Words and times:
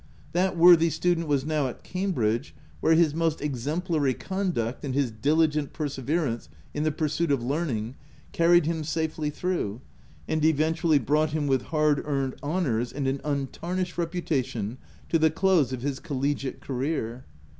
That 0.31 0.57
worthy 0.57 0.89
student: 0.89 1.27
was 1.27 1.45
now 1.45 1.67
at 1.67 1.83
Cambridge, 1.83 2.55
where 2.79 2.95
his 2.95 3.13
most 3.13 3.39
exemplary 3.39 4.15
con 4.15 4.49
duct 4.49 4.83
and 4.83 4.95
his 4.95 5.11
diligent 5.11 5.73
perseverance 5.73 6.49
in 6.73 6.81
the 6.81 6.91
pur 6.91 7.07
suit 7.07 7.29
of 7.31 7.43
learning 7.43 7.93
carried 8.31 8.65
him 8.65 8.83
safely 8.83 9.29
through, 9.29 9.79
and 10.27 10.43
eventually 10.43 10.97
brought 10.97 11.33
him 11.33 11.45
with 11.45 11.61
hard 11.65 12.01
earned 12.03 12.33
ho 12.41 12.61
nours 12.61 12.91
and 12.91 13.05
an 13.07 13.21
untarnished 13.23 13.95
reputation, 13.99 14.79
to 15.09 15.19
the 15.19 15.29
close 15.29 15.71
of 15.71 15.83
his 15.83 15.99
collegiate 15.99 16.61
career. 16.61 17.25